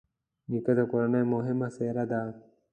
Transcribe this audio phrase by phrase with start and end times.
[0.49, 2.21] نیکه د کورنۍ مهمه څېره ده.